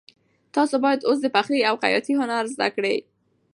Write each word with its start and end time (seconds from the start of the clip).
تاسو 0.55 0.75
باید 0.83 1.05
اوس 1.07 1.19
د 1.21 1.27
پخلي 1.35 1.61
او 1.69 1.75
خیاطۍ 1.83 2.13
هنر 2.19 2.43
زده 2.53 2.67
کړئ. 2.75 2.95